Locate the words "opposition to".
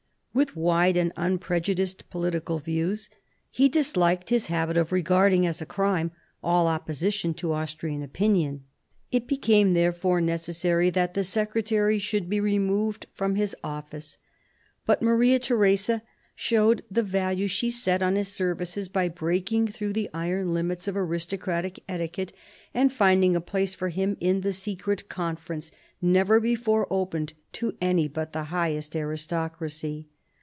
6.67-7.51